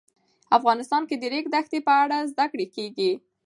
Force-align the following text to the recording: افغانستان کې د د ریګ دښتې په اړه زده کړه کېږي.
افغانستان 0.57 1.01
کې 1.09 1.15
د 1.17 1.21
د 1.21 1.29
ریګ 1.33 1.45
دښتې 1.55 1.79
په 1.87 1.93
اړه 2.03 2.17
زده 2.31 2.45
کړه 2.51 2.65
کېږي. 2.75 3.11